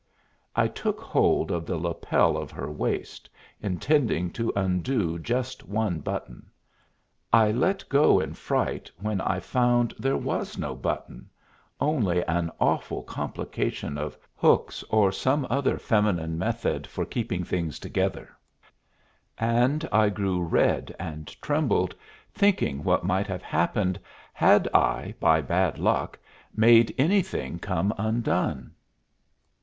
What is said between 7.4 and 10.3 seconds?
let go in fright when I found there